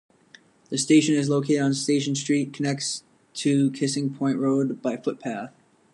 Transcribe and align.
The 0.71 0.79
station 0.79 1.13
is 1.13 1.29
located 1.29 1.61
on 1.61 1.75
Station 1.75 2.15
Street, 2.15 2.53
connects 2.53 3.03
to 3.35 3.69
Kissing 3.69 4.11
Point 4.15 4.39
Road 4.39 4.81
by 4.81 4.97
footpath. 4.97 5.53